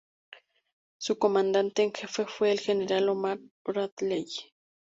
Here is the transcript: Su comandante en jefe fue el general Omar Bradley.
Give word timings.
Su 0.97 1.19
comandante 1.19 1.83
en 1.83 1.93
jefe 1.93 2.25
fue 2.25 2.49
el 2.51 2.59
general 2.59 3.07
Omar 3.09 3.37
Bradley. 3.63 4.25